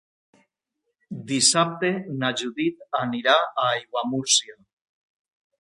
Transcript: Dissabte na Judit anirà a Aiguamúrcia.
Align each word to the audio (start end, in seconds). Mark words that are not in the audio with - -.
Dissabte 1.31 1.91
na 2.23 2.33
Judit 2.43 2.83
anirà 3.03 3.39
a 3.45 3.69
Aiguamúrcia. 3.77 4.61